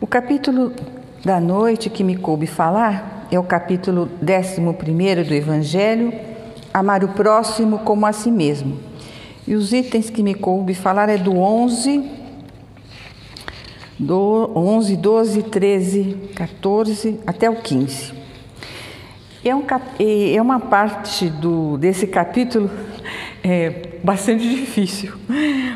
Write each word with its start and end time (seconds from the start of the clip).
O 0.00 0.06
capítulo 0.06 0.72
da 1.24 1.40
noite 1.40 1.90
que 1.90 2.04
me 2.04 2.14
coube 2.14 2.46
falar 2.46 3.26
é 3.32 3.38
o 3.38 3.42
capítulo 3.42 4.08
11 4.22 5.24
do 5.28 5.34
Evangelho, 5.34 6.12
Amar 6.72 7.02
o 7.02 7.08
próximo 7.08 7.80
como 7.80 8.06
a 8.06 8.12
si 8.12 8.30
mesmo. 8.30 8.78
E 9.44 9.56
os 9.56 9.72
itens 9.72 10.08
que 10.08 10.22
me 10.22 10.34
coube 10.34 10.72
falar 10.72 11.08
é 11.08 11.18
do 11.18 11.36
11, 11.36 12.08
do 13.98 14.52
11, 14.54 14.96
12, 14.96 15.42
13, 15.42 16.16
14 16.36 17.18
até 17.26 17.50
o 17.50 17.56
15. 17.56 18.12
É, 19.44 19.52
um, 19.52 19.64
é 19.98 20.40
uma 20.40 20.60
parte 20.60 21.28
do, 21.28 21.76
desse 21.76 22.06
capítulo 22.06 22.70
é, 23.42 23.88
bastante 24.04 24.46
difícil, 24.48 25.14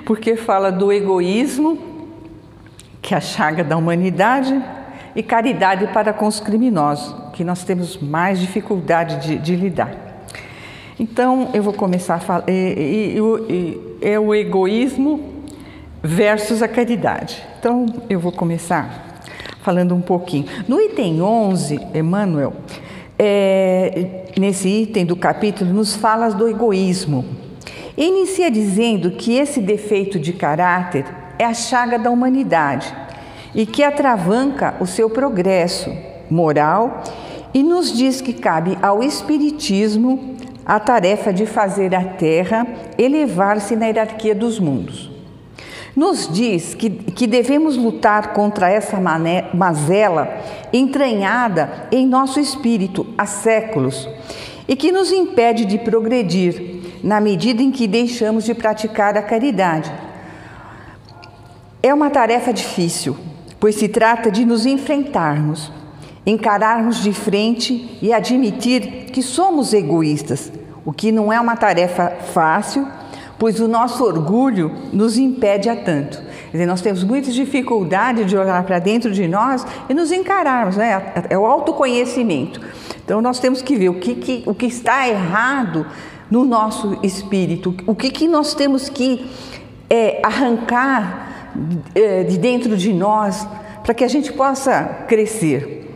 porque 0.05 0.37
fala 0.37 0.71
do 0.71 0.93
egoísmo, 0.93 1.92
que 3.03 3.13
é 3.13 3.17
a 3.19 3.21
chaga 3.21 3.65
da 3.65 3.77
humanidade, 3.77 4.59
e 5.15 5.23
caridade 5.23 5.87
para 5.89 6.13
com 6.13 6.27
os 6.27 6.41
criminosos, 6.41 7.15
que 7.35 7.45
nós 7.45 7.65
temos 7.65 7.99
mais 7.99 8.39
dificuldade 8.39 9.21
de, 9.27 9.39
de 9.39 9.57
lidar. 9.57 9.95
Então, 10.99 11.51
eu 11.53 11.63
vou 11.63 11.73
começar 11.73 12.15
a 12.15 12.21
falar. 12.21 12.45
É, 12.47 13.15
é 14.01 14.19
o 14.19 14.35
egoísmo 14.35 15.21
versus 16.03 16.63
a 16.63 16.69
caridade. 16.69 17.43
Então, 17.59 17.87
eu 18.09 18.21
vou 18.21 18.33
começar 18.33 19.21
falando 19.63 19.95
um 19.95 20.01
pouquinho. 20.01 20.47
No 20.67 20.81
item 20.81 21.23
11, 21.23 21.81
Emmanuel, 21.95 22.55
é, 23.19 24.33
nesse 24.39 24.69
item 24.69 25.05
do 25.05 25.17
capítulo, 25.17 25.73
nos 25.73 25.95
fala 25.95 26.29
do 26.31 26.49
egoísmo. 26.49 27.25
Inicia 27.97 28.51
dizendo 28.51 29.11
que 29.11 29.35
esse 29.37 29.61
defeito 29.61 30.19
de 30.19 30.33
caráter 30.33 31.05
é 31.43 31.45
a 31.45 31.53
chaga 31.53 31.99
da 31.99 32.09
humanidade 32.09 32.95
e 33.53 33.67
que 33.67 33.83
atravanca 33.83 34.77
o 34.81 34.87
seu 34.87 35.11
progresso 35.11 35.93
moral 36.31 37.03
e 37.53 37.63
nos 37.63 37.93
diz 37.93 38.21
que 38.21 38.33
cabe 38.33 38.79
ao 38.81 39.03
Espiritismo 39.03 40.37
a 40.65 40.79
tarefa 40.79 41.33
de 41.33 41.45
fazer 41.45 41.95
a 41.95 42.05
Terra 42.05 42.65
elevar-se 42.97 43.75
na 43.75 43.87
hierarquia 43.87 44.35
dos 44.35 44.61
mundos. 44.61 45.11
Nos 45.97 46.29
diz 46.33 46.75
que, 46.75 46.89
que 46.89 47.27
devemos 47.27 47.77
lutar 47.77 48.33
contra 48.33 48.71
essa 48.71 48.99
mané, 48.99 49.51
mazela 49.53 50.29
entranhada 50.73 51.89
em 51.91 52.07
nosso 52.07 52.39
espírito 52.39 53.05
há 53.19 53.27
séculos 53.27 54.09
e 54.69 54.77
que 54.77 54.93
nos 54.93 55.11
impede 55.11 55.65
de 55.65 55.77
progredir 55.77 57.01
na 57.03 57.21
medida 57.21 57.61
em 57.61 57.73
que 57.73 57.89
deixamos 57.89 58.45
de 58.45 58.55
praticar 58.55 59.19
a 59.19 59.23
caridade. 59.23 59.93
É 61.83 61.93
uma 61.93 62.11
tarefa 62.11 62.53
difícil, 62.53 63.17
pois 63.59 63.75
se 63.75 63.89
trata 63.89 64.31
de 64.31 64.45
nos 64.45 64.67
enfrentarmos, 64.67 65.73
encararmos 66.25 67.03
de 67.03 67.13
frente 67.13 67.99
e 68.01 68.13
admitir 68.13 69.07
que 69.07 69.21
somos 69.21 69.75
egoístas, 69.75 70.53
o 70.85 70.93
que 70.93 71.11
não 71.11 71.33
é 71.33 71.41
uma 71.41 71.57
tarefa 71.57 72.13
fácil, 72.33 72.87
pois 73.37 73.59
o 73.59 73.67
nosso 73.67 74.05
orgulho 74.05 74.71
nos 74.93 75.19
impede 75.19 75.69
a 75.69 75.75
tanto. 75.75 76.23
Dizer, 76.53 76.67
nós 76.67 76.81
temos 76.81 77.03
muita 77.03 77.33
dificuldade 77.33 78.27
de 78.27 78.37
olhar 78.37 78.63
para 78.63 78.79
dentro 78.79 79.11
de 79.11 79.27
nós 79.27 79.67
e 79.89 79.95
nos 79.95 80.13
encararmos, 80.13 80.77
né? 80.77 81.13
é 81.29 81.37
o 81.37 81.45
autoconhecimento. 81.45 82.61
Então 83.05 83.21
nós 83.21 83.41
temos 83.41 83.61
que 83.61 83.75
ver 83.75 83.89
o 83.89 83.95
que, 83.95 84.15
que 84.15 84.45
o 84.47 84.55
que 84.55 84.67
está 84.67 85.09
errado 85.09 85.85
no 86.31 86.45
nosso 86.45 86.97
espírito, 87.03 87.75
o 87.89 87.95
que, 87.97 88.13
que 88.13 88.29
nós 88.29 88.55
temos 88.55 88.89
que 88.89 89.27
é, 89.91 90.21
arrancar 90.23 91.32
de 92.29 92.39
dentro 92.39 92.77
de 92.77 92.93
nós 92.93 93.47
para 93.83 93.95
que 93.95 94.05
a 94.05 94.09
gente 94.09 94.33
possa 94.33 95.05
crescer. 95.09 95.93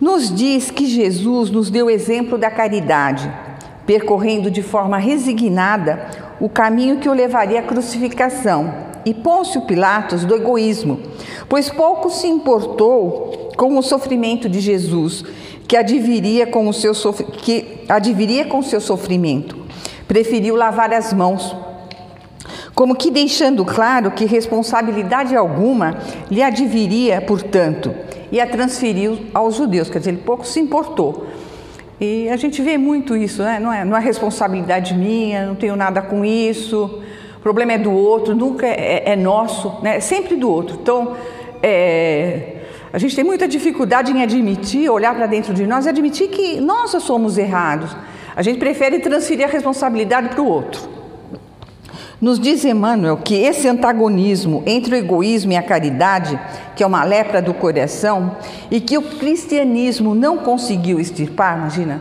Nos 0.00 0.34
diz 0.34 0.70
que 0.70 0.86
Jesus 0.86 1.50
nos 1.50 1.70
deu 1.70 1.88
exemplo 1.88 2.36
da 2.36 2.50
caridade, 2.50 3.30
percorrendo 3.86 4.50
de 4.50 4.62
forma 4.62 4.98
resignada 4.98 6.06
o 6.40 6.48
caminho 6.48 6.98
que 6.98 7.08
o 7.08 7.12
levaria 7.12 7.60
à 7.60 7.62
crucificação, 7.62 8.74
e 9.06 9.12
Pôncio 9.12 9.62
Pilatos 9.62 10.24
do 10.24 10.34
egoísmo, 10.34 10.98
pois 11.48 11.68
pouco 11.68 12.10
se 12.10 12.26
importou 12.26 13.50
com 13.56 13.76
o 13.78 13.82
sofrimento 13.82 14.48
de 14.48 14.60
Jesus, 14.60 15.24
que 15.68 15.76
adviria 15.76 16.46
com 16.46 16.68
o 16.68 16.72
seu, 16.72 16.92
que 16.92 17.84
adviria 17.88 18.46
com 18.46 18.62
seu 18.62 18.80
sofrimento. 18.80 19.56
Preferiu 20.08 20.56
lavar 20.56 20.92
as 20.92 21.12
mãos 21.12 21.54
como 22.74 22.96
que 22.96 23.10
deixando 23.10 23.64
claro 23.64 24.10
que 24.10 24.24
responsabilidade 24.24 25.36
alguma 25.36 25.96
lhe 26.30 26.42
adviria, 26.42 27.20
portanto, 27.20 27.94
e 28.32 28.40
a 28.40 28.46
transferiu 28.46 29.18
aos 29.32 29.54
judeus, 29.54 29.88
quer 29.88 29.98
dizer, 29.98 30.10
ele 30.10 30.22
pouco 30.22 30.44
se 30.44 30.58
importou. 30.58 31.28
E 32.00 32.28
a 32.28 32.36
gente 32.36 32.60
vê 32.60 32.76
muito 32.76 33.16
isso, 33.16 33.42
né? 33.42 33.60
não, 33.60 33.72
é, 33.72 33.84
não 33.84 33.96
é 33.96 34.00
responsabilidade 34.00 34.94
minha, 34.94 35.46
não 35.46 35.54
tenho 35.54 35.76
nada 35.76 36.02
com 36.02 36.24
isso, 36.24 37.00
o 37.36 37.40
problema 37.40 37.74
é 37.74 37.78
do 37.78 37.92
outro, 37.92 38.34
nunca 38.34 38.66
é, 38.66 39.04
é 39.06 39.16
nosso, 39.16 39.78
né? 39.80 39.98
é 39.98 40.00
sempre 40.00 40.34
do 40.34 40.50
outro. 40.50 40.76
Então, 40.82 41.16
é, 41.62 42.56
a 42.92 42.98
gente 42.98 43.14
tem 43.14 43.24
muita 43.24 43.46
dificuldade 43.46 44.10
em 44.10 44.22
admitir, 44.22 44.90
olhar 44.90 45.14
para 45.14 45.26
dentro 45.26 45.54
de 45.54 45.64
nós 45.66 45.86
e 45.86 45.88
admitir 45.88 46.28
que 46.28 46.60
nós 46.60 46.90
somos 47.02 47.38
errados. 47.38 47.96
A 48.34 48.42
gente 48.42 48.58
prefere 48.58 48.98
transferir 48.98 49.46
a 49.46 49.48
responsabilidade 49.48 50.30
para 50.30 50.42
o 50.42 50.48
outro. 50.48 51.03
Nos 52.20 52.38
diz 52.38 52.64
Emmanuel 52.64 53.16
que 53.16 53.34
esse 53.34 53.66
antagonismo 53.68 54.62
entre 54.66 54.94
o 54.94 54.98
egoísmo 54.98 55.52
e 55.52 55.56
a 55.56 55.62
caridade, 55.62 56.38
que 56.76 56.82
é 56.82 56.86
uma 56.86 57.02
lepra 57.02 57.42
do 57.42 57.52
coração, 57.52 58.36
e 58.70 58.80
que 58.80 58.96
o 58.96 59.02
cristianismo 59.02 60.14
não 60.14 60.38
conseguiu 60.38 61.00
extirpar, 61.00 61.58
imagina, 61.58 62.00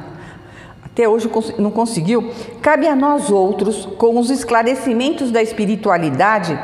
até 0.86 1.10
hoje 1.10 1.30
não 1.58 1.72
conseguiu, 1.72 2.32
cabe 2.62 2.88
a 2.88 2.96
nós 2.96 3.32
outros, 3.32 3.88
com 3.98 4.20
os 4.20 4.30
esclarecimentos 4.30 5.32
da 5.32 5.42
espiritualidade, 5.42 6.58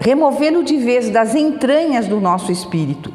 removê-lo 0.00 0.64
de 0.64 0.76
vez 0.76 1.08
das 1.08 1.34
entranhas 1.34 2.08
do 2.08 2.20
nosso 2.20 2.50
espírito, 2.50 3.12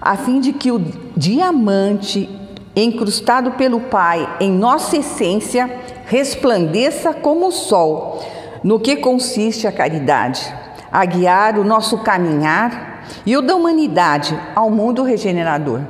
a 0.00 0.16
fim 0.16 0.40
de 0.40 0.52
que 0.52 0.70
o 0.70 0.78
diamante 1.16 2.28
encrustado 2.76 3.52
pelo 3.52 3.80
Pai 3.80 4.28
em 4.38 4.52
nossa 4.52 4.98
essência 4.98 5.80
resplandeça 6.04 7.14
como 7.14 7.48
o 7.48 7.52
sol 7.52 8.22
no 8.66 8.80
que 8.80 8.96
consiste 8.96 9.64
a 9.64 9.70
caridade? 9.70 10.52
A 10.90 11.04
guiar 11.04 11.56
o 11.56 11.62
nosso 11.62 11.98
caminhar 11.98 13.04
e 13.24 13.36
o 13.36 13.40
da 13.40 13.54
humanidade 13.54 14.36
ao 14.56 14.68
mundo 14.68 15.04
regenerador. 15.04 15.82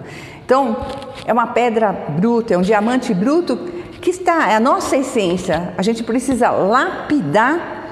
Então, 0.44 0.76
é 1.24 1.32
uma 1.32 1.46
pedra 1.46 1.90
bruta, 1.90 2.52
é 2.52 2.58
um 2.58 2.60
diamante 2.60 3.14
bruto 3.14 3.56
que 3.98 4.10
está, 4.10 4.50
é 4.50 4.56
a 4.56 4.60
nossa 4.60 4.94
essência. 4.94 5.72
A 5.78 5.80
gente 5.80 6.04
precisa 6.04 6.50
lapidar, 6.50 7.84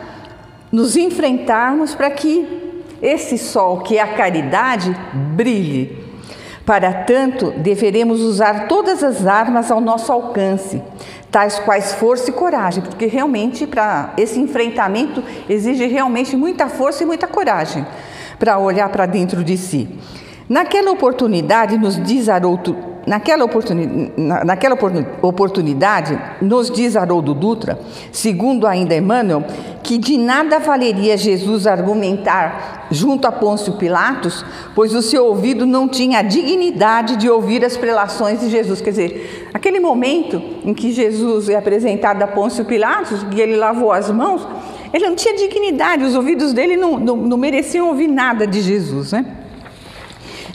nos 0.70 0.98
enfrentarmos 0.98 1.94
para 1.94 2.10
que 2.10 2.82
esse 3.00 3.38
sol, 3.38 3.80
que 3.80 3.96
é 3.96 4.02
a 4.02 4.14
caridade, 4.14 4.94
brilhe. 5.14 6.04
Para 6.66 6.92
tanto, 6.92 7.52
deveremos 7.52 8.20
usar 8.20 8.68
todas 8.68 9.02
as 9.02 9.26
armas 9.26 9.70
ao 9.70 9.80
nosso 9.80 10.12
alcance, 10.12 10.82
tais 11.34 11.58
quais 11.58 11.94
força 11.94 12.30
e 12.30 12.32
coragem, 12.32 12.80
porque 12.80 13.06
realmente 13.06 13.66
para 13.66 14.14
esse 14.16 14.38
enfrentamento 14.38 15.20
exige 15.48 15.84
realmente 15.88 16.36
muita 16.36 16.68
força 16.68 17.02
e 17.02 17.06
muita 17.06 17.26
coragem 17.26 17.84
para 18.38 18.56
olhar 18.56 18.88
para 18.88 19.04
dentro 19.04 19.42
de 19.42 19.56
si. 19.56 19.88
Naquela 20.48 20.92
oportunidade, 20.92 21.76
nos 21.76 22.00
diz 22.00 22.28
Haroldo, 22.28 22.93
naquela, 23.06 23.44
oportuni, 23.44 24.12
naquela 24.16 24.76
oportunidade, 25.22 26.18
nos 26.40 26.70
diz 26.70 26.96
Haroldo 26.96 27.34
Dutra, 27.34 27.78
segundo 28.10 28.66
ainda 28.66 28.94
Emmanuel, 28.94 29.44
que 29.82 29.98
de 29.98 30.16
nada 30.16 30.58
valeria 30.58 31.16
Jesus 31.16 31.66
argumentar 31.66 32.86
junto 32.90 33.26
a 33.26 33.32
Pôncio 33.32 33.74
Pilatos, 33.74 34.44
pois 34.74 34.94
o 34.94 35.02
seu 35.02 35.26
ouvido 35.26 35.66
não 35.66 35.86
tinha 35.86 36.20
a 36.20 36.22
dignidade 36.22 37.16
de 37.16 37.28
ouvir 37.28 37.64
as 37.64 37.76
prelações 37.76 38.40
de 38.40 38.48
Jesus. 38.48 38.80
Quer 38.80 38.90
dizer, 38.90 39.50
aquele 39.52 39.80
momento 39.80 40.42
em 40.64 40.72
que 40.72 40.92
Jesus 40.92 41.48
é 41.48 41.56
apresentado 41.56 42.22
a 42.22 42.26
Pôncio 42.26 42.64
Pilatos, 42.64 43.26
e 43.34 43.40
ele 43.40 43.56
lavou 43.56 43.92
as 43.92 44.10
mãos, 44.10 44.46
ele 44.92 45.08
não 45.08 45.16
tinha 45.16 45.36
dignidade, 45.36 46.04
os 46.04 46.14
ouvidos 46.14 46.52
dele 46.52 46.76
não, 46.76 46.98
não, 46.98 47.16
não 47.16 47.36
mereciam 47.36 47.88
ouvir 47.88 48.08
nada 48.08 48.46
de 48.46 48.62
Jesus, 48.62 49.12
né? 49.12 49.43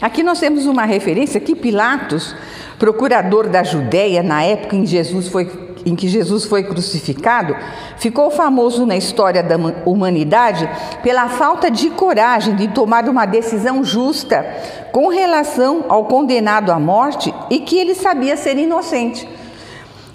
Aqui 0.00 0.22
nós 0.22 0.40
temos 0.40 0.64
uma 0.64 0.84
referência 0.84 1.38
que 1.38 1.54
Pilatos, 1.54 2.34
procurador 2.78 3.48
da 3.48 3.62
Judéia 3.62 4.22
na 4.22 4.42
época 4.42 4.74
em, 4.74 4.86
Jesus 4.86 5.28
foi, 5.28 5.50
em 5.84 5.94
que 5.94 6.08
Jesus 6.08 6.46
foi 6.46 6.62
crucificado, 6.62 7.54
ficou 7.98 8.30
famoso 8.30 8.86
na 8.86 8.96
história 8.96 9.42
da 9.42 9.56
humanidade 9.84 10.66
pela 11.02 11.28
falta 11.28 11.70
de 11.70 11.90
coragem 11.90 12.56
de 12.56 12.68
tomar 12.68 13.06
uma 13.10 13.26
decisão 13.26 13.84
justa 13.84 14.46
com 14.90 15.08
relação 15.08 15.84
ao 15.86 16.06
condenado 16.06 16.72
à 16.72 16.80
morte 16.80 17.34
e 17.50 17.60
que 17.60 17.76
ele 17.76 17.94
sabia 17.94 18.38
ser 18.38 18.56
inocente. 18.56 19.28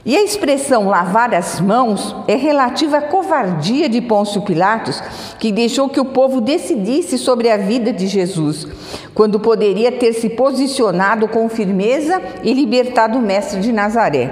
E 0.05 0.15
a 0.15 0.21
expressão 0.21 0.87
lavar 0.87 1.33
as 1.33 1.59
mãos 1.59 2.15
é 2.27 2.35
relativa 2.35 2.97
à 2.97 3.01
covardia 3.01 3.89
de 3.89 3.99
Pôncio 4.01 4.43
Pilatos, 4.43 5.01
que 5.39 5.51
deixou 5.51 5.89
que 5.89 5.99
o 5.99 6.05
povo 6.05 6.39
decidisse 6.39 7.17
sobre 7.17 7.49
a 7.49 7.57
vida 7.57 7.91
de 7.91 8.05
Jesus, 8.05 8.67
quando 9.15 9.39
poderia 9.39 9.91
ter 9.91 10.13
se 10.13 10.29
posicionado 10.29 11.27
com 11.27 11.49
firmeza 11.49 12.21
e 12.43 12.53
libertado 12.53 13.17
o 13.17 13.21
mestre 13.21 13.59
de 13.61 13.71
Nazaré. 13.71 14.31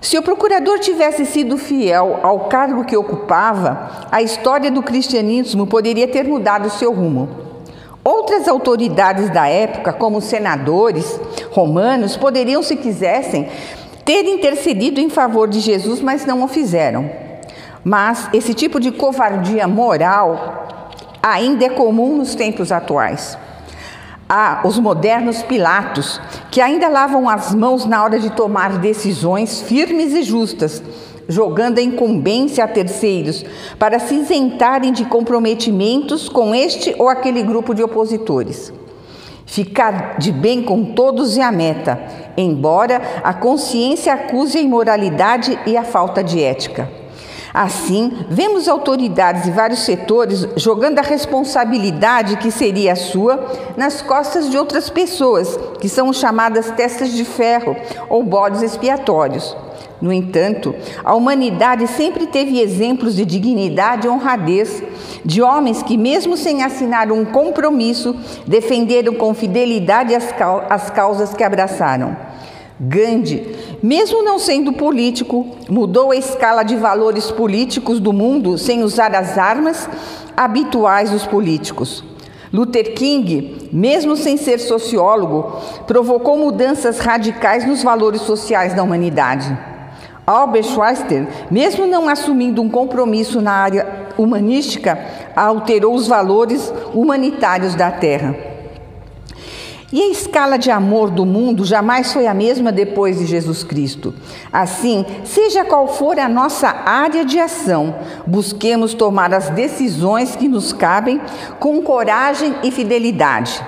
Se 0.00 0.16
o 0.16 0.22
procurador 0.22 0.78
tivesse 0.78 1.26
sido 1.26 1.58
fiel 1.58 2.20
ao 2.22 2.40
cargo 2.48 2.84
que 2.84 2.96
ocupava, 2.96 4.06
a 4.08 4.22
história 4.22 4.70
do 4.70 4.84
cristianismo 4.84 5.66
poderia 5.66 6.06
ter 6.06 6.24
mudado 6.24 6.70
seu 6.70 6.92
rumo. 6.92 7.28
Outras 8.04 8.46
autoridades 8.46 9.30
da 9.30 9.48
época, 9.48 9.92
como 9.92 10.20
senadores 10.20 11.20
romanos, 11.50 12.16
poderiam, 12.16 12.62
se 12.62 12.76
quisessem, 12.76 13.48
ter 14.10 14.26
intercedido 14.26 14.98
em 14.98 15.08
favor 15.08 15.46
de 15.46 15.60
Jesus, 15.60 16.00
mas 16.00 16.26
não 16.26 16.42
o 16.42 16.48
fizeram. 16.48 17.08
Mas 17.84 18.28
esse 18.32 18.54
tipo 18.54 18.80
de 18.80 18.90
covardia 18.90 19.68
moral 19.68 20.98
ainda 21.22 21.66
é 21.66 21.68
comum 21.68 22.16
nos 22.16 22.34
tempos 22.34 22.72
atuais. 22.72 23.38
Há 24.28 24.62
os 24.64 24.80
modernos 24.80 25.44
Pilatos, 25.44 26.20
que 26.50 26.60
ainda 26.60 26.88
lavam 26.88 27.28
as 27.28 27.54
mãos 27.54 27.86
na 27.86 28.02
hora 28.02 28.18
de 28.18 28.30
tomar 28.30 28.78
decisões 28.78 29.60
firmes 29.60 30.12
e 30.12 30.24
justas, 30.24 30.82
jogando 31.28 31.78
a 31.78 31.82
incumbência 31.82 32.64
a 32.64 32.68
terceiros 32.68 33.44
para 33.78 34.00
se 34.00 34.16
isentarem 34.16 34.92
de 34.92 35.04
comprometimentos 35.04 36.28
com 36.28 36.52
este 36.52 36.96
ou 36.98 37.08
aquele 37.08 37.44
grupo 37.44 37.72
de 37.72 37.84
opositores. 37.84 38.72
Ficar 39.50 40.16
de 40.16 40.30
bem 40.30 40.62
com 40.62 40.84
todos 40.84 41.36
é 41.36 41.42
a 41.42 41.50
meta, 41.50 42.00
embora 42.36 43.02
a 43.24 43.34
consciência 43.34 44.14
acuse 44.14 44.56
a 44.56 44.60
imoralidade 44.60 45.58
e 45.66 45.76
a 45.76 45.82
falta 45.82 46.22
de 46.22 46.40
ética. 46.40 46.99
Assim, 47.52 48.12
vemos 48.28 48.68
autoridades 48.68 49.44
de 49.44 49.50
vários 49.50 49.80
setores 49.80 50.46
jogando 50.56 50.98
a 50.98 51.02
responsabilidade 51.02 52.36
que 52.36 52.50
seria 52.50 52.92
a 52.92 52.96
sua 52.96 53.44
nas 53.76 54.00
costas 54.00 54.48
de 54.48 54.56
outras 54.56 54.88
pessoas, 54.88 55.58
que 55.80 55.88
são 55.88 56.12
chamadas 56.12 56.70
testas 56.70 57.12
de 57.12 57.24
ferro 57.24 57.76
ou 58.08 58.22
bodes 58.22 58.62
expiatórios. 58.62 59.56
No 60.00 60.12
entanto, 60.12 60.74
a 61.04 61.14
humanidade 61.14 61.86
sempre 61.86 62.26
teve 62.26 62.60
exemplos 62.60 63.14
de 63.14 63.24
dignidade 63.24 64.06
e 64.06 64.10
honradez, 64.10 64.82
de 65.22 65.42
homens 65.42 65.82
que, 65.82 65.98
mesmo 65.98 66.38
sem 66.38 66.62
assinar 66.62 67.12
um 67.12 67.24
compromisso, 67.24 68.16
defenderam 68.46 69.14
com 69.14 69.34
fidelidade 69.34 70.14
as, 70.14 70.90
causas 70.90 71.34
que 71.34 71.44
abraçaram. 71.44 72.16
Gandhi, 72.82 73.46
mesmo 73.82 74.22
não 74.22 74.38
sendo 74.38 74.72
político, 74.72 75.46
mudou 75.68 76.12
a 76.12 76.16
escala 76.16 76.62
de 76.62 76.76
valores 76.76 77.30
políticos 77.30 78.00
do 78.00 78.10
mundo 78.10 78.56
sem 78.56 78.82
usar 78.82 79.14
as 79.14 79.36
armas 79.36 79.86
habituais 80.34 81.10
dos 81.10 81.26
políticos. 81.26 82.02
Luther 82.50 82.94
King, 82.94 83.68
mesmo 83.70 84.16
sem 84.16 84.38
ser 84.38 84.58
sociólogo, 84.58 85.60
provocou 85.86 86.38
mudanças 86.38 86.98
radicais 87.00 87.66
nos 87.66 87.82
valores 87.82 88.22
sociais 88.22 88.72
da 88.72 88.82
humanidade. 88.82 89.56
Albert 90.26 90.64
Schweitzer, 90.64 91.28
mesmo 91.50 91.86
não 91.86 92.08
assumindo 92.08 92.62
um 92.62 92.70
compromisso 92.70 93.42
na 93.42 93.52
área 93.52 93.86
humanística, 94.16 94.98
alterou 95.36 95.94
os 95.94 96.08
valores 96.08 96.72
humanitários 96.94 97.74
da 97.74 97.90
Terra. 97.90 98.49
E 99.92 100.00
a 100.02 100.08
escala 100.08 100.56
de 100.56 100.70
amor 100.70 101.10
do 101.10 101.26
mundo 101.26 101.64
jamais 101.64 102.12
foi 102.12 102.28
a 102.28 102.34
mesma 102.34 102.70
depois 102.70 103.18
de 103.18 103.26
Jesus 103.26 103.64
Cristo. 103.64 104.14
Assim, 104.52 105.04
seja 105.24 105.64
qual 105.64 105.88
for 105.88 106.16
a 106.16 106.28
nossa 106.28 106.68
área 106.68 107.24
de 107.24 107.40
ação, 107.40 107.96
busquemos 108.24 108.94
tomar 108.94 109.34
as 109.34 109.50
decisões 109.50 110.36
que 110.36 110.46
nos 110.46 110.72
cabem 110.72 111.20
com 111.58 111.82
coragem 111.82 112.54
e 112.62 112.70
fidelidade. 112.70 113.60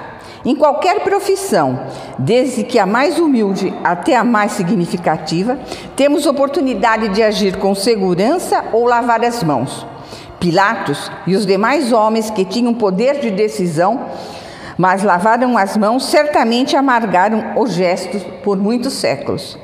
Em 0.44 0.54
qualquer 0.54 1.00
profissão, 1.00 1.86
desde 2.16 2.62
que 2.62 2.78
a 2.78 2.86
mais 2.86 3.18
humilde 3.18 3.74
até 3.82 4.14
a 4.14 4.22
mais 4.22 4.52
significativa, 4.52 5.58
temos 5.96 6.26
oportunidade 6.26 7.08
de 7.08 7.22
agir 7.22 7.56
com 7.56 7.74
segurança 7.74 8.64
ou 8.72 8.86
lavar 8.86 9.24
as 9.24 9.42
mãos. 9.42 9.84
Pilatos 10.38 11.10
e 11.26 11.34
os 11.34 11.44
demais 11.44 11.92
homens 11.92 12.30
que 12.30 12.44
tinham 12.44 12.74
poder 12.74 13.20
de 13.20 13.30
decisão, 13.30 14.06
mas 14.76 15.02
lavaram 15.02 15.56
as 15.56 15.76
mãos, 15.76 16.06
certamente 16.06 16.76
amargaram 16.76 17.52
o 17.56 17.66
gesto 17.66 18.18
por 18.42 18.56
muitos 18.56 18.94
séculos. 18.94 19.58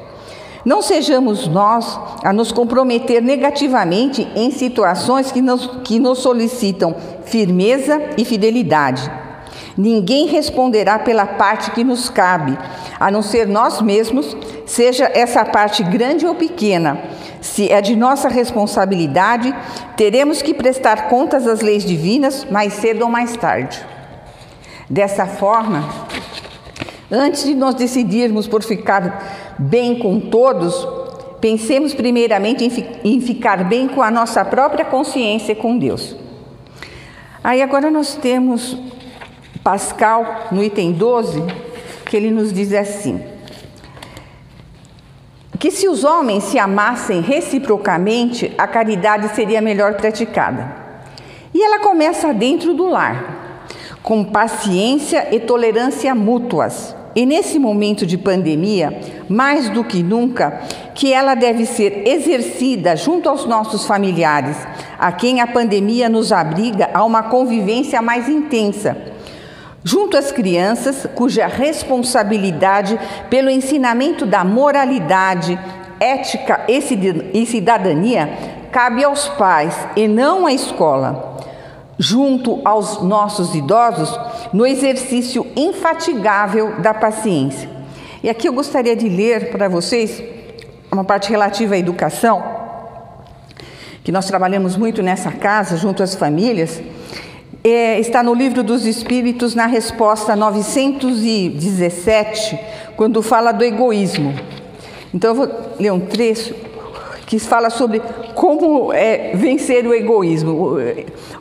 Não 0.64 0.82
sejamos 0.82 1.46
nós 1.46 1.99
a 2.22 2.32
nos 2.32 2.52
comprometer 2.52 3.22
negativamente 3.22 4.28
em 4.34 4.50
situações 4.50 5.32
que 5.32 5.40
nos, 5.40 5.66
que 5.84 5.99
nos 5.99 6.19
solicitam 6.19 6.94
firmeza 7.25 8.00
e 8.19 8.25
fidelidade. 8.25 9.10
Ninguém 9.76 10.26
responderá 10.26 10.99
pela 10.99 11.25
parte 11.25 11.70
que 11.70 11.84
nos 11.84 12.10
cabe, 12.10 12.58
a 12.99 13.10
não 13.10 13.22
ser 13.22 13.46
nós 13.46 13.81
mesmos, 13.81 14.37
seja 14.66 15.10
essa 15.14 15.44
parte 15.44 15.84
grande 15.84 16.26
ou 16.26 16.34
pequena. 16.34 17.00
Se 17.40 17.70
é 17.70 17.81
de 17.81 17.94
nossa 17.94 18.28
responsabilidade, 18.28 19.55
teremos 19.96 20.43
que 20.43 20.52
prestar 20.52 21.08
contas 21.08 21.46
às 21.46 21.60
leis 21.60 21.84
divinas 21.84 22.44
mais 22.50 22.72
cedo 22.72 23.02
ou 23.02 23.08
mais 23.08 23.37
tarde. 23.37 23.87
Dessa 24.90 25.26
forma, 25.26 25.88
antes 27.11 27.44
de 27.44 27.55
nós 27.55 27.75
decidirmos 27.75 28.46
por 28.46 28.62
ficar 28.62 29.56
bem 29.58 29.99
com 29.99 30.19
todos, 30.19 30.87
pensemos 31.40 31.94
primeiramente 31.94 32.64
em, 32.64 32.70
fi 32.70 32.87
em 33.05 33.20
ficar 33.20 33.64
bem 33.64 33.88
com 33.88 34.02
a 34.02 34.11
nossa 34.11 34.44
própria 34.44 34.85
consciência 34.85 35.52
e 35.52 35.56
com 35.56 35.79
Deus. 35.79 36.17
Aí 37.44 37.62
agora 37.62 37.90
nós 37.90 38.14
temos 38.14 38.76
Pascal, 39.62 40.49
no 40.50 40.64
item 40.64 40.93
12, 40.93 41.43
que 42.06 42.17
ele 42.17 42.31
nos 42.31 42.52
diz 42.52 42.73
assim: 42.73 43.23
que 45.58 45.70
se 45.70 45.88
os 45.88 46.05
homens 46.05 46.44
se 46.44 46.58
amassem 46.58 47.20
reciprocamente, 47.20 48.52
a 48.56 48.67
caridade 48.67 49.34
seria 49.34 49.61
melhor 49.61 49.94
praticada. 49.94 50.88
E 51.52 51.62
ela 51.62 51.81
começa 51.81 52.32
dentro 52.32 52.75
do 52.75 52.87
lar, 52.87 53.38
com 54.08 54.25
paciência 54.25 55.28
e 55.32 55.38
tolerância 55.38 56.14
mútuas. 56.14 56.96
E 57.14 57.26
nesse 57.26 57.58
momento 57.58 58.06
de 58.06 58.16
pandemia, 58.16 58.99
mais 59.28 59.69
do 59.69 59.84
que 59.84 60.02
nunca, 60.02 60.62
que 60.94 61.12
ela 61.12 61.34
deve 61.34 61.66
ser 61.66 62.08
exercida 62.08 62.96
junto 62.96 63.28
aos 63.28 63.44
nossos 63.44 63.84
familiares, 63.84 64.56
a 64.99 65.12
quem 65.12 65.43
a 65.43 65.46
pandemia 65.46 66.08
nos 66.08 66.32
abriga 66.32 66.88
a 66.94 67.05
uma 67.05 67.24
convivência 67.24 68.00
mais 68.00 68.31
intensa 68.31 68.96
junto 69.84 70.17
às 70.17 70.32
crianças, 70.32 71.06
cuja 71.15 71.46
responsabilidade 71.46 72.98
pelo 73.31 73.48
ensinamento 73.48 74.27
da 74.27 74.43
moralidade, 74.43 75.58
ética 76.00 76.62
e 76.69 77.46
cidadania 77.46 78.29
cabe 78.72 79.05
aos 79.05 79.29
pais 79.29 79.74
e 79.96 80.08
não 80.08 80.46
à 80.46 80.53
escola. 80.53 81.38
Junto 81.98 82.60
aos 82.64 83.02
nossos 83.02 83.55
idosos, 83.55 84.19
no 84.52 84.67
exercício 84.67 85.46
infatigável 85.56 86.81
da 86.81 86.94
paciência. 86.94 87.69
E 88.22 88.31
aqui 88.31 88.48
eu 88.48 88.52
gostaria 88.52 88.94
de 88.94 89.08
ler 89.08 89.50
para 89.50 89.69
vocês 89.69 90.22
uma 90.90 91.05
parte 91.05 91.31
relativa 91.31 91.74
à 91.74 91.78
educação, 91.78 92.43
que 94.05 94.12
nós 94.12 94.26
trabalhamos 94.26 94.76
muito 94.76 95.02
nessa 95.02 95.32
casa, 95.32 95.76
junto 95.76 96.02
às 96.02 96.14
famílias 96.14 96.81
é, 97.69 97.98
está 97.98 98.22
no 98.22 98.34
livro 98.34 98.62
dos 98.62 98.86
Espíritos, 98.86 99.55
na 99.55 99.67
resposta 99.67 100.36
917, 100.36 102.58
quando 102.96 103.20
fala 103.22 103.52
do 103.52 103.64
egoísmo. 103.64 104.34
Então 105.12 105.31
eu 105.31 105.34
vou 105.34 105.48
ler 105.78 105.93
um 105.93 106.00
trecho 106.00 106.55
que 107.29 107.39
fala 107.39 107.69
sobre 107.69 108.01
como 108.35 108.91
é, 108.91 109.32
vencer 109.35 109.87
o 109.87 109.93
egoísmo. 109.93 110.79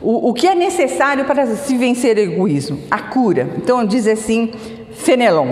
O, 0.02 0.28
o, 0.28 0.34
que 0.34 0.46
é 0.46 0.54
necessário 0.54 1.24
para 1.24 1.46
se 1.46 1.74
vencer 1.78 2.14
o 2.18 2.20
egoísmo? 2.20 2.78
A 2.90 2.98
cura. 2.98 3.48
Então 3.56 3.82
diz 3.86 4.06
assim, 4.06 4.52
Fenelon. 4.92 5.48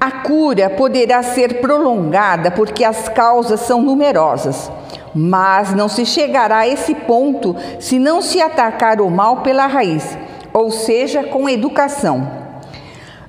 A 0.00 0.10
cura 0.10 0.68
poderá 0.68 1.22
ser 1.22 1.60
prolongada 1.60 2.50
porque 2.50 2.82
as 2.82 3.08
causas 3.08 3.60
são 3.60 3.80
numerosas 3.80 4.70
mas 5.18 5.74
não 5.74 5.88
se 5.88 6.04
chegará 6.04 6.58
a 6.58 6.68
esse 6.68 6.94
ponto 6.94 7.56
se 7.80 7.98
não 7.98 8.20
se 8.20 8.38
atacar 8.42 9.00
o 9.00 9.10
mal 9.10 9.38
pela 9.38 9.66
raiz, 9.66 10.14
ou 10.52 10.70
seja, 10.70 11.24
com 11.24 11.48
educação. 11.48 12.30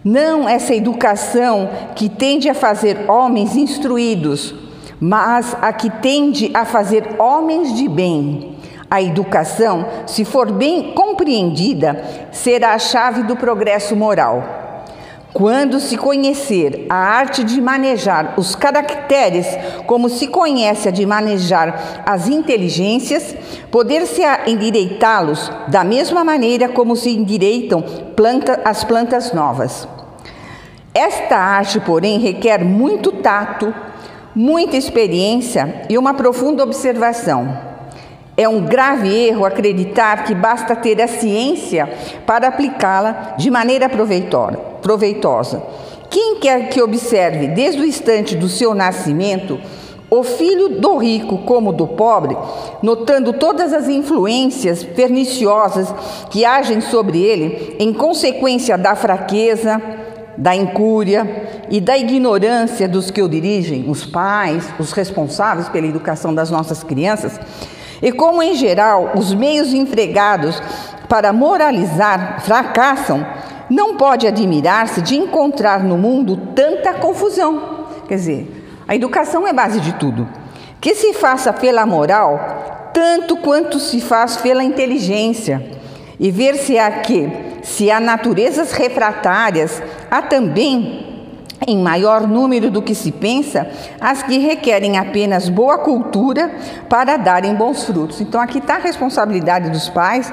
Não 0.04 0.50
essa 0.50 0.76
educação 0.76 1.70
que 1.96 2.10
tende 2.10 2.50
a 2.50 2.54
fazer 2.54 3.10
homens 3.10 3.56
instruídos, 3.56 4.54
mas 5.00 5.56
a 5.62 5.72
que 5.72 5.90
tende 5.90 6.52
a 6.54 6.66
fazer 6.66 7.16
homens 7.20 7.76
de 7.76 7.88
bem. 7.88 8.58
A 8.90 9.02
educação, 9.02 9.86
se 10.06 10.24
for 10.24 10.52
bem 10.52 10.94
compreendida, 10.94 12.04
será 12.32 12.74
a 12.74 12.80
chave 12.80 13.24
do 13.24 13.36
progresso 13.36 13.96
moral. 13.96 14.66
Quando 15.34 15.80
se 15.80 15.98
conhecer 15.98 16.88
a 16.90 16.96
arte 16.96 17.44
de 17.44 17.62
manejar 17.62 18.34
os 18.38 18.56
caracteres, 18.56 19.46
como 19.86 20.10
se 20.10 20.28
conhece 20.28 20.88
a 20.88 20.92
de 20.92 21.06
manejar 21.06 22.04
as 22.06 22.28
inteligências, 22.28 23.36
poder-se 23.70 24.22
endireitá-los 24.48 25.52
da 25.68 25.84
mesma 25.84 26.24
maneira 26.24 26.70
como 26.70 26.96
se 26.96 27.12
endireitam 27.12 27.84
planta, 28.16 28.62
as 28.66 28.84
plantas 28.84 29.32
novas. 29.32 29.88
Esta 30.92 31.38
arte, 31.38 31.80
porém, 31.82 32.18
requer 32.18 32.66
muito 32.66 33.12
tato, 33.12 33.72
muita 34.38 34.78
experiência 34.78 35.82
e 35.90 35.98
uma 35.98 36.14
profunda 36.14 36.62
observação. 36.62 37.58
É 38.38 38.48
um 38.48 38.62
grave 38.62 39.12
erro 39.12 39.44
acreditar 39.44 40.26
que 40.26 40.36
basta 40.36 40.76
ter 40.76 41.02
a 41.02 41.08
ciência 41.08 41.90
para 42.24 42.48
aplicá-la 42.48 43.34
de 43.36 43.50
maneira 43.50 43.90
proveitosa. 43.90 45.64
Quem 46.12 46.36
quer 46.36 46.70
que 46.70 46.80
observe 46.80 47.48
desde 47.48 47.82
o 47.82 47.86
instante 47.86 48.36
do 48.36 48.48
seu 48.48 48.76
nascimento 48.76 49.60
o 50.10 50.24
filho 50.24 50.70
do 50.70 50.98
rico 50.98 51.40
como 51.40 51.74
do 51.74 51.88
pobre, 51.88 52.38
notando 52.82 53.34
todas 53.34 53.74
as 53.74 53.90
influências 53.90 54.84
perniciosas 54.84 55.92
que 56.30 56.46
agem 56.46 56.80
sobre 56.80 57.22
ele 57.22 57.76
em 57.80 57.92
consequência 57.92 58.78
da 58.78 58.96
fraqueza, 58.96 59.82
da 60.38 60.56
incúria 60.56 61.66
e 61.70 61.82
da 61.82 61.98
ignorância 61.98 62.88
dos 62.88 63.10
que 63.10 63.22
o 63.22 63.28
dirigem, 63.28 63.90
os 63.90 64.06
pais, 64.06 64.70
os 64.78 64.92
responsáveis 64.92 65.68
pela 65.68 65.88
educação 65.88 66.34
das 66.34 66.52
nossas 66.52 66.84
crianças, 66.84 67.40
e 68.02 68.12
como, 68.12 68.44
em 68.44 68.54
geral, 68.54 69.14
os 69.16 69.34
meios 69.34 69.74
empregados 69.74 70.62
para 71.10 71.34
moralizar 71.34 72.42
fracassam, 72.42 73.26
não 73.70 73.98
pode 73.98 74.28
admirar-se 74.28 75.02
de 75.02 75.16
encontrar 75.16 75.84
no 75.84 75.98
mundo 75.98 76.38
tanta 76.56 76.94
confusão. 76.94 77.88
Quer 78.08 78.16
dizer, 78.16 78.82
a 78.88 78.96
educação 78.96 79.48
é 79.48 79.52
base 79.52 79.80
de 79.80 79.94
tudo. 79.94 80.28
Que 80.80 80.94
se 80.94 81.14
faça 81.14 81.52
pela 81.52 81.86
moral, 81.86 82.92
tanto 82.94 83.36
quanto 83.38 83.80
se 83.80 84.00
faz 84.00 84.38
pela 84.38 84.64
inteligência, 84.64 85.72
e 86.20 86.32
ver-se-á 86.32 86.90
que, 87.00 87.30
se 87.64 87.92
há 87.92 88.00
naturezas 88.00 88.72
refratárias, 88.72 89.82
há 90.10 90.22
também 90.22 91.18
em 91.66 91.78
maior 91.78 92.28
número 92.28 92.70
do 92.70 92.82
que 92.82 92.94
se 92.94 93.12
pensa, 93.12 93.68
as 94.00 94.22
que 94.22 94.38
requerem 94.38 94.98
apenas 94.98 95.50
boa 95.50 95.78
cultura 95.80 96.52
para 96.88 97.18
darem 97.18 97.56
bons 97.56 97.84
frutos. 97.84 98.22
Então, 98.22 98.40
aqui 98.40 98.60
está 98.60 98.76
a 98.76 98.80
responsabilidade 98.80 99.70
dos 99.70 99.90
pais. 99.90 100.32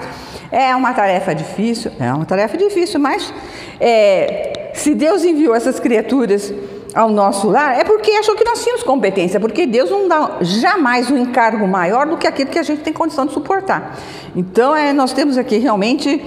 É 0.51 0.75
uma 0.77 0.93
tarefa 0.93 1.35
difícil, 1.35 1.91
é 1.99 2.13
uma 2.13 2.27
tarefa 2.27 2.57
difícil, 2.57 3.01
mas 3.01 3.33
é, 3.81 4.71
se 4.75 4.95
Deus 4.95 5.25
enviou 5.25 5.55
essas 5.55 5.81
criaturas 5.81 6.53
ao 6.95 7.11
nosso 7.11 7.49
lar, 7.49 7.77
é 7.77 7.83
porque 7.83 8.13
achou 8.13 8.37
que 8.37 8.45
nós 8.45 8.63
tínhamos 8.63 8.85
competência, 8.85 9.41
porque 9.41 9.67
Deus 9.67 9.91
não 9.91 10.07
dá 10.07 10.37
jamais 10.43 11.11
um 11.11 11.17
encargo 11.17 11.67
maior 11.67 12.07
do 12.07 12.17
que 12.17 12.27
aquilo 12.27 12.51
que 12.51 12.59
a 12.59 12.63
gente 12.63 12.83
tem 12.83 12.93
condição 12.93 13.27
de 13.27 13.33
suportar. 13.33 13.99
Então, 14.37 14.77
é, 14.77 14.93
nós 14.93 15.13
temos 15.13 15.37
aqui 15.37 15.59
realmente 15.59 16.23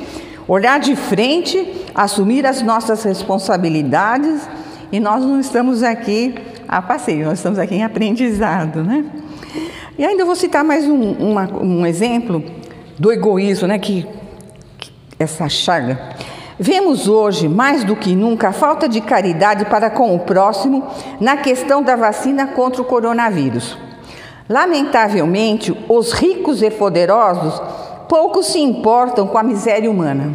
olhar 0.47 0.79
de 0.79 0.95
frente, 0.95 1.85
assumir 1.93 2.45
as 2.45 2.61
nossas 2.61 3.03
responsabilidades 3.03 4.47
e 4.91 4.99
nós 4.99 5.23
não 5.23 5.39
estamos 5.39 5.83
aqui 5.83 6.35
a 6.67 6.81
passeio, 6.81 7.25
nós 7.25 7.39
estamos 7.39 7.59
aqui 7.59 7.75
em 7.75 7.83
aprendizado, 7.83 8.83
né? 8.83 9.05
E 9.97 10.05
ainda 10.05 10.23
vou 10.23 10.35
citar 10.35 10.63
mais 10.63 10.85
um, 10.85 11.11
uma, 11.13 11.49
um 11.61 11.85
exemplo 11.85 12.43
do 12.97 13.11
egoísmo, 13.11 13.67
né? 13.67 13.79
Que, 13.79 14.07
que 14.77 14.91
essa 15.19 15.49
chaga. 15.49 15.99
Vemos 16.59 17.07
hoje, 17.07 17.47
mais 17.47 17.83
do 17.83 17.95
que 17.95 18.15
nunca, 18.15 18.49
a 18.49 18.51
falta 18.51 18.87
de 18.89 19.01
caridade 19.01 19.65
para 19.65 19.89
com 19.89 20.15
o 20.15 20.19
próximo 20.19 20.87
na 21.19 21.37
questão 21.37 21.83
da 21.83 21.95
vacina 21.95 22.47
contra 22.47 22.81
o 22.81 22.85
coronavírus. 22.85 23.77
Lamentavelmente, 24.49 25.77
os 25.89 26.13
ricos 26.13 26.61
e 26.61 26.71
poderosos 26.71 27.61
pouco 28.07 28.41
se 28.43 28.59
importam 28.59 29.27
com 29.27 29.37
a 29.37 29.43
miséria 29.43 29.89
humana. 29.89 30.31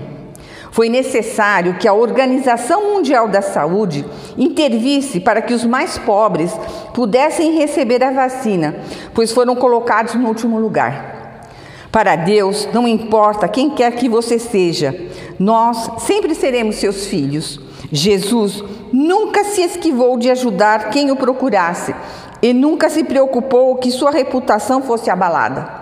Foi 0.71 0.89
necessário 0.89 1.75
que 1.75 1.87
a 1.87 1.93
Organização 1.93 2.95
Mundial 2.95 3.29
da 3.29 3.43
Saúde 3.43 4.07
intervisse 4.39 5.21
para 5.21 5.43
que 5.43 5.53
os 5.53 5.65
mais 5.67 5.99
pobres 5.99 6.51
pudessem 6.95 7.53
receber 7.53 8.03
a 8.03 8.11
vacina, 8.11 8.77
pois 9.15 9.33
foram 9.33 9.55
colocados 9.55 10.15
no 10.15 10.27
último 10.27 10.59
lugar. 10.59 11.51
Para 11.91 12.17
Deus, 12.17 12.67
não 12.73 12.89
importa 12.89 13.47
quem 13.47 13.69
quer 13.69 13.93
que 13.93 14.09
você 14.09 14.39
seja, 14.39 14.99
nós 15.39 15.91
sempre 16.07 16.35
seremos 16.35 16.77
seus 16.77 17.07
filhos. 17.07 17.61
Jesus 17.91 18.65
nunca 18.91 19.45
se 19.45 19.61
esquivou 19.61 20.17
de 20.17 20.31
ajudar 20.31 20.89
quem 20.89 21.11
o 21.11 21.17
procurasse 21.17 21.95
e 22.41 22.55
nunca 22.55 22.89
se 22.89 23.05
preocupou 23.05 23.77
que 23.77 23.91
sua 23.91 24.11
reputação 24.11 24.81
fosse 24.81 25.11
abalada. 25.11 25.82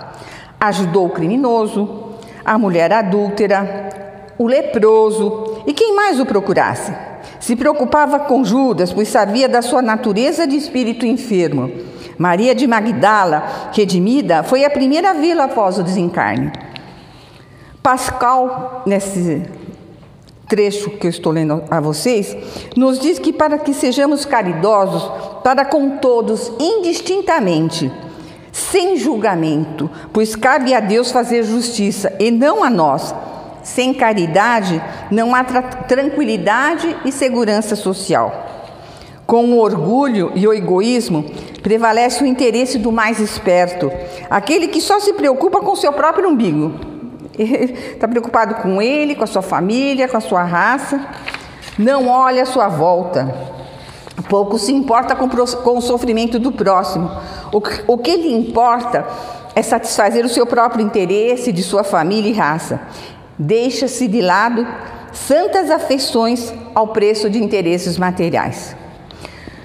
Ajudou 0.60 1.06
o 1.06 1.10
criminoso, 1.10 2.10
a 2.44 2.58
mulher 2.58 2.92
adúltera, 2.92 3.88
o 4.36 4.46
leproso 4.46 5.62
e 5.66 5.72
quem 5.72 5.94
mais 5.94 6.20
o 6.20 6.26
procurasse. 6.26 6.92
Se 7.38 7.56
preocupava 7.56 8.20
com 8.20 8.44
Judas, 8.44 8.92
pois 8.92 9.08
sabia 9.08 9.48
da 9.48 9.62
sua 9.62 9.80
natureza 9.80 10.46
de 10.46 10.56
espírito 10.56 11.06
enfermo. 11.06 11.70
Maria 12.18 12.54
de 12.54 12.66
Magdala, 12.66 13.70
redimida, 13.72 14.42
foi 14.42 14.64
a 14.64 14.70
primeira 14.70 15.14
vê-lo 15.14 15.40
após 15.40 15.78
o 15.78 15.82
desencarne. 15.82 16.52
Pascal, 17.82 18.82
nesse 18.84 19.42
trecho 20.46 20.90
que 20.90 21.06
eu 21.06 21.10
estou 21.10 21.32
lendo 21.32 21.64
a 21.70 21.80
vocês, 21.80 22.36
nos 22.76 22.98
diz 22.98 23.18
que 23.18 23.32
para 23.32 23.56
que 23.56 23.72
sejamos 23.72 24.26
caridosos 24.26 25.10
para 25.42 25.64
com 25.64 25.96
todos 25.98 26.52
indistintamente, 26.60 27.90
sem 28.52 28.96
julgamento, 28.96 29.90
pois 30.12 30.34
cabe 30.34 30.74
a 30.74 30.80
Deus 30.80 31.10
fazer 31.10 31.42
justiça 31.42 32.14
e 32.18 32.30
não 32.30 32.62
a 32.62 32.70
nós 32.70 33.14
sem 33.62 33.92
caridade 33.92 34.82
não 35.10 35.34
há 35.34 35.44
tranquilidade 35.44 36.96
e 37.04 37.12
segurança 37.12 37.76
social. 37.76 38.46
Com 39.26 39.44
o 39.46 39.58
orgulho 39.58 40.32
e 40.34 40.46
o 40.46 40.52
egoísmo, 40.52 41.24
prevalece 41.62 42.22
o 42.22 42.26
interesse 42.26 42.78
do 42.78 42.90
mais 42.90 43.20
esperto, 43.20 43.92
aquele 44.28 44.66
que 44.66 44.80
só 44.80 44.98
se 44.98 45.12
preocupa 45.12 45.60
com 45.60 45.76
seu 45.76 45.92
próprio 45.92 46.28
umbigo. 46.28 46.72
Está 47.38 48.08
preocupado 48.08 48.56
com 48.56 48.82
ele, 48.82 49.14
com 49.14 49.24
a 49.24 49.28
sua 49.28 49.42
família, 49.42 50.08
com 50.08 50.16
a 50.16 50.20
sua 50.20 50.42
raça, 50.42 51.00
não 51.78 52.08
olha 52.08 52.42
a 52.42 52.46
sua 52.46 52.68
volta. 52.68 53.59
Pouco 54.28 54.58
se 54.58 54.72
importa 54.72 55.14
com, 55.16 55.26
o 55.76 55.80
sofrimento 55.80 56.38
do 56.38 56.52
próximo. 56.52 57.10
O, 57.52 57.62
o 57.92 57.98
que 57.98 58.16
lhe 58.16 58.34
importa 58.34 59.06
é 59.54 59.62
satisfazer 59.62 60.24
o 60.24 60.28
seu 60.28 60.46
próprio 60.46 60.84
interesse, 60.84 61.52
de 61.52 61.62
sua 61.62 61.82
família 61.82 62.30
e 62.30 62.32
raça 62.32 62.80
deixa-se 63.40 64.06
de 64.06 64.20
lado 64.20 64.66
santas 65.12 65.70
afeições 65.70 66.52
ao 66.74 66.88
preço 66.88 67.30
de 67.30 67.42
interesses 67.42 67.96
materiais. 67.96 68.76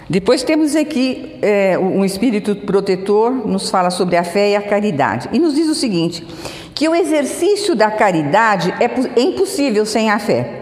Depois 0.09 0.43
temos 0.43 0.75
aqui 0.75 1.37
é, 1.41 1.77
um 1.77 2.05
espírito 2.05 2.55
protetor, 2.55 3.31
nos 3.31 3.69
fala 3.69 3.89
sobre 3.89 4.15
a 4.15 4.23
fé 4.23 4.51
e 4.51 4.55
a 4.55 4.61
caridade. 4.61 5.27
E 5.33 5.39
nos 5.39 5.55
diz 5.55 5.67
o 5.67 5.75
seguinte: 5.75 6.25
que 6.73 6.87
o 6.87 6.95
exercício 6.95 7.75
da 7.75 7.91
caridade 7.91 8.73
é, 8.79 8.85
é 9.19 9.21
impossível 9.21 9.85
sem 9.85 10.09
a 10.09 10.19
fé. 10.19 10.61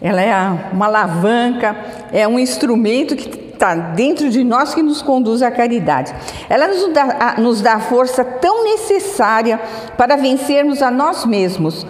Ela 0.00 0.22
é 0.22 0.34
uma 0.72 0.86
alavanca, 0.86 1.74
é 2.12 2.26
um 2.26 2.38
instrumento 2.38 3.16
que 3.16 3.46
está 3.56 3.74
dentro 3.74 4.28
de 4.28 4.44
nós 4.44 4.74
que 4.74 4.82
nos 4.82 5.02
conduz 5.02 5.42
à 5.42 5.50
caridade. 5.50 6.14
Ela 6.48 6.68
nos 6.68 6.92
dá, 6.92 7.34
nos 7.38 7.60
dá 7.60 7.74
a 7.74 7.80
força 7.80 8.24
tão 8.24 8.64
necessária 8.64 9.58
para 9.96 10.16
vencermos 10.16 10.82
a 10.82 10.90
nós 10.90 11.24
mesmos, 11.24 11.86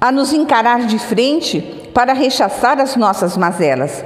a 0.00 0.10
nos 0.10 0.32
encarar 0.32 0.86
de 0.86 0.98
frente 0.98 1.60
para 1.94 2.12
rechaçar 2.12 2.80
as 2.80 2.96
nossas 2.96 3.36
mazelas. 3.36 4.02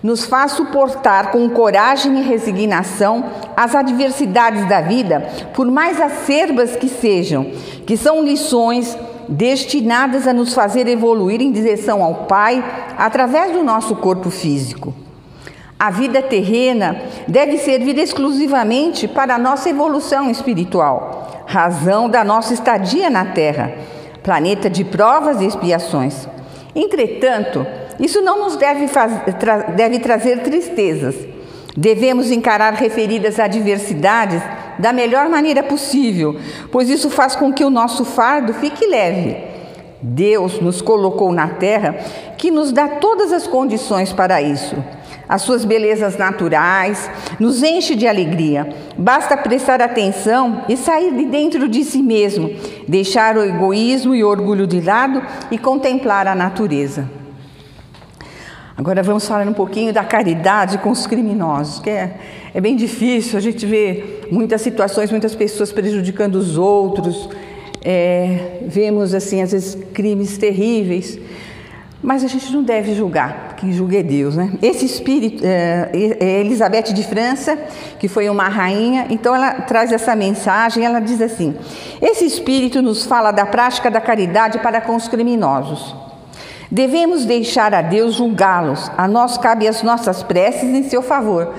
Nos 0.00 0.24
faz 0.24 0.52
suportar 0.52 1.32
com 1.32 1.50
coragem 1.50 2.20
e 2.20 2.22
resignação 2.22 3.24
as 3.56 3.74
adversidades 3.74 4.68
da 4.68 4.80
vida, 4.80 5.28
por 5.52 5.66
mais 5.66 6.00
acerbas 6.00 6.76
que 6.76 6.88
sejam, 6.88 7.50
que 7.84 7.96
são 7.96 8.22
lições 8.22 8.96
destinadas 9.28 10.26
a 10.26 10.32
nos 10.32 10.54
fazer 10.54 10.88
evoluir 10.88 11.40
em 11.40 11.52
direção 11.52 12.02
ao 12.02 12.26
Pai 12.26 12.64
através 12.96 13.52
do 13.52 13.62
nosso 13.62 13.96
corpo 13.96 14.30
físico. 14.30 14.94
A 15.78 15.90
vida 15.90 16.20
terrena 16.22 17.00
deve 17.28 17.58
servir 17.58 17.98
exclusivamente 17.98 19.06
para 19.06 19.34
a 19.34 19.38
nossa 19.38 19.70
evolução 19.70 20.30
espiritual, 20.30 21.44
razão 21.46 22.08
da 22.08 22.24
nossa 22.24 22.52
estadia 22.52 23.08
na 23.08 23.26
Terra 23.26 23.72
planeta 24.28 24.68
de 24.68 24.84
provas 24.84 25.40
e 25.40 25.46
expiações. 25.46 26.28
Entretanto, 26.74 27.66
isso 27.98 28.20
não 28.20 28.44
nos 28.44 28.56
deve, 28.56 28.86
deve 29.74 29.98
trazer 30.00 30.42
tristezas. 30.42 31.16
Devemos 31.74 32.30
encarar 32.30 32.74
referidas 32.74 33.40
adversidades 33.40 34.42
da 34.78 34.92
melhor 34.92 35.28
maneira 35.28 35.62
possível, 35.62 36.36
pois 36.70 36.88
isso 36.88 37.10
faz 37.10 37.34
com 37.34 37.52
que 37.52 37.64
o 37.64 37.70
nosso 37.70 38.04
fardo 38.04 38.54
fique 38.54 38.86
leve. 38.86 39.36
Deus 40.00 40.60
nos 40.60 40.80
colocou 40.80 41.32
na 41.32 41.48
terra 41.48 41.96
que 42.36 42.50
nos 42.50 42.70
dá 42.70 42.86
todas 42.88 43.32
as 43.32 43.46
condições 43.46 44.12
para 44.12 44.40
isso. 44.40 44.76
As 45.28 45.42
suas 45.42 45.64
belezas 45.64 46.16
naturais 46.16 47.10
nos 47.38 47.62
enche 47.62 47.94
de 47.94 48.06
alegria. 48.06 48.68
Basta 48.96 49.36
prestar 49.36 49.82
atenção 49.82 50.62
e 50.68 50.76
sair 50.76 51.14
de 51.14 51.26
dentro 51.26 51.68
de 51.68 51.84
si 51.84 52.00
mesmo, 52.00 52.50
deixar 52.86 53.36
o 53.36 53.44
egoísmo 53.44 54.14
e 54.14 54.24
o 54.24 54.28
orgulho 54.28 54.66
de 54.66 54.80
lado 54.80 55.22
e 55.50 55.58
contemplar 55.58 56.26
a 56.26 56.34
natureza. 56.34 57.17
Agora 58.78 59.02
vamos 59.02 59.26
falar 59.26 59.44
um 59.48 59.52
pouquinho 59.52 59.92
da 59.92 60.04
caridade 60.04 60.78
com 60.78 60.90
os 60.90 61.04
criminosos, 61.04 61.80
que 61.80 61.90
é, 61.90 62.14
é 62.54 62.60
bem 62.60 62.76
difícil, 62.76 63.36
a 63.36 63.40
gente 63.40 63.66
vê 63.66 64.20
muitas 64.30 64.60
situações, 64.62 65.10
muitas 65.10 65.34
pessoas 65.34 65.72
prejudicando 65.72 66.36
os 66.36 66.56
outros, 66.56 67.28
é, 67.84 68.60
vemos 68.62 69.14
assim, 69.14 69.42
às 69.42 69.50
vezes, 69.50 69.76
crimes 69.92 70.38
terríveis, 70.38 71.18
mas 72.00 72.22
a 72.22 72.28
gente 72.28 72.52
não 72.52 72.62
deve 72.62 72.94
julgar, 72.94 73.56
quem 73.56 73.72
julga 73.72 73.98
é 73.98 74.02
Deus, 74.04 74.36
né? 74.36 74.52
Esse 74.62 74.84
espírito, 74.84 75.42
é, 75.44 75.90
é 76.20 76.40
Elizabeth 76.42 76.92
de 76.92 77.02
França, 77.02 77.58
que 77.98 78.06
foi 78.06 78.30
uma 78.30 78.48
rainha, 78.48 79.08
então 79.10 79.34
ela 79.34 79.54
traz 79.54 79.90
essa 79.90 80.14
mensagem, 80.14 80.84
ela 80.84 81.00
diz 81.00 81.20
assim: 81.20 81.56
esse 82.00 82.24
espírito 82.24 82.80
nos 82.80 83.04
fala 83.04 83.32
da 83.32 83.44
prática 83.44 83.90
da 83.90 84.00
caridade 84.00 84.60
para 84.60 84.80
com 84.80 84.94
os 84.94 85.08
criminosos. 85.08 86.07
Devemos 86.70 87.24
deixar 87.24 87.72
a 87.72 87.80
Deus 87.80 88.16
julgá-los, 88.16 88.90
a 88.96 89.08
nós 89.08 89.38
cabe 89.38 89.66
as 89.66 89.82
nossas 89.82 90.22
preces 90.22 90.64
em 90.64 90.82
seu 90.82 91.00
favor. 91.00 91.54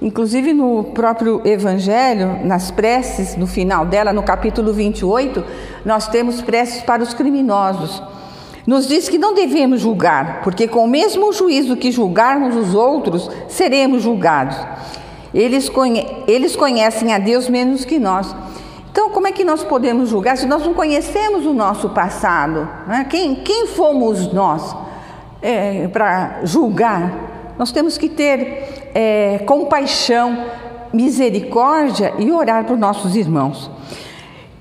Inclusive 0.00 0.52
no 0.52 0.84
próprio 0.84 1.40
Evangelho, 1.44 2.38
nas 2.44 2.70
preces, 2.70 3.36
no 3.36 3.46
final 3.46 3.84
dela, 3.84 4.12
no 4.12 4.22
capítulo 4.22 4.72
28, 4.72 5.44
nós 5.84 6.06
temos 6.06 6.40
preces 6.40 6.82
para 6.82 7.02
os 7.02 7.12
criminosos. 7.14 8.00
Nos 8.66 8.86
diz 8.86 9.08
que 9.08 9.18
não 9.18 9.34
devemos 9.34 9.80
julgar, 9.80 10.40
porque 10.42 10.68
com 10.68 10.84
o 10.84 10.88
mesmo 10.88 11.32
juízo 11.32 11.76
que 11.76 11.90
julgarmos 11.90 12.54
os 12.54 12.74
outros, 12.74 13.30
seremos 13.48 14.02
julgados. 14.02 14.56
Eles, 15.34 15.68
conhe 15.68 16.06
eles 16.28 16.54
conhecem 16.54 17.12
a 17.12 17.18
Deus 17.18 17.48
menos 17.48 17.84
que 17.84 17.98
nós. 17.98 18.34
Então, 18.94 19.10
como 19.10 19.26
é 19.26 19.32
que 19.32 19.42
nós 19.42 19.64
podemos 19.64 20.08
julgar 20.08 20.38
se 20.38 20.46
nós 20.46 20.64
não 20.64 20.72
conhecemos 20.72 21.44
o 21.44 21.52
nosso 21.52 21.88
passado? 21.88 22.68
Né? 22.86 23.04
Quem, 23.10 23.34
quem 23.34 23.66
fomos 23.66 24.32
nós 24.32 24.72
é, 25.42 25.88
para 25.88 26.38
julgar? 26.44 27.54
Nós 27.58 27.72
temos 27.72 27.98
que 27.98 28.08
ter 28.08 28.92
é, 28.94 29.38
compaixão, 29.46 30.44
misericórdia 30.92 32.14
e 32.20 32.30
orar 32.30 32.66
por 32.66 32.78
nossos 32.78 33.16
irmãos. 33.16 33.68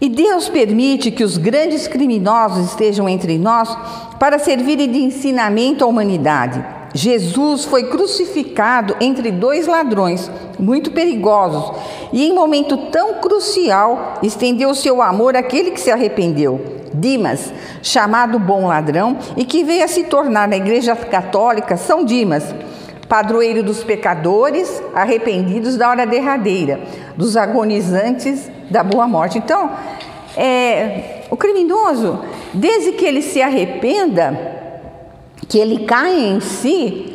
E 0.02 0.10
Deus 0.10 0.50
permite 0.50 1.12
que 1.12 1.24
os 1.24 1.38
grandes 1.38 1.88
criminosos 1.88 2.72
estejam 2.72 3.08
entre 3.08 3.38
nós 3.38 3.78
para 4.18 4.40
servirem 4.40 4.92
de 4.92 4.98
ensinamento 4.98 5.84
à 5.84 5.88
humanidade. 5.88 6.66
Jesus 6.94 7.66
foi 7.66 7.86
crucificado 7.86 8.96
entre 9.02 9.32
dois 9.32 9.66
ladrões 9.66 10.30
muito 10.60 10.92
perigosos 10.92 11.76
e, 12.12 12.24
em 12.28 12.34
momento 12.34 12.78
tão 12.92 13.16
crucial, 13.16 14.20
estendeu 14.22 14.76
seu 14.76 15.02
amor 15.02 15.36
àquele 15.36 15.72
que 15.72 15.82
se 15.82 15.92
arrependeu. 15.92 16.84
Dimas, 16.94 17.52
chamado 17.82 18.38
bom 18.38 18.68
ladrão 18.68 19.18
e 19.36 19.44
que 19.44 19.64
veio 19.64 19.84
a 19.84 19.88
se 19.88 20.04
tornar 20.04 20.48
na 20.48 20.56
Igreja 20.56 20.96
Católica 20.96 21.76
São 21.76 22.06
Dimas, 22.06 22.54
padroeiro 23.10 23.64
dos 23.64 23.84
pecadores 23.84 24.82
arrependidos 24.94 25.76
da 25.76 25.90
hora 25.90 26.06
derradeira, 26.06 26.80
dos 27.18 27.36
agonizantes 27.36 28.50
da 28.70 28.84
boa 28.84 29.08
morte. 29.08 29.40
Então, 29.40 29.72
é, 30.38 31.24
o 31.32 31.36
criminoso, 31.36 32.20
desde 32.54 32.92
que 32.92 33.06
ele 33.06 33.24
se 33.24 33.42
arrependa, 33.42 34.53
que 35.46 35.58
ele 35.58 35.86
caia 35.86 36.28
em 36.30 36.40
si, 36.40 37.14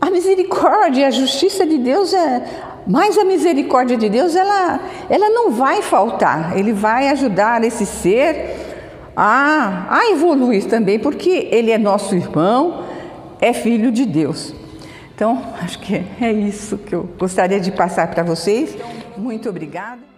a 0.00 0.10
misericórdia, 0.10 1.08
a 1.08 1.10
justiça 1.10 1.66
de 1.66 1.78
Deus 1.78 2.12
é. 2.12 2.44
Mas 2.86 3.18
a 3.18 3.24
misericórdia 3.24 3.96
de 3.96 4.08
Deus, 4.08 4.36
ela, 4.36 4.80
ela 5.10 5.28
não 5.30 5.50
vai 5.50 5.82
faltar, 5.82 6.56
ele 6.56 6.72
vai 6.72 7.08
ajudar 7.08 7.64
esse 7.64 7.84
ser 7.84 8.54
a, 9.16 9.86
a 9.90 10.10
evoluir 10.10 10.66
também, 10.66 10.98
porque 10.98 11.48
ele 11.50 11.72
é 11.72 11.78
nosso 11.78 12.14
irmão, 12.14 12.84
é 13.40 13.52
filho 13.52 13.90
de 13.90 14.06
Deus. 14.06 14.54
Então, 15.14 15.42
acho 15.60 15.78
que 15.80 16.04
é 16.20 16.30
isso 16.30 16.78
que 16.78 16.94
eu 16.94 17.08
gostaria 17.18 17.58
de 17.58 17.72
passar 17.72 18.08
para 18.08 18.22
vocês. 18.22 18.76
Muito 19.16 19.48
obrigada. 19.48 20.15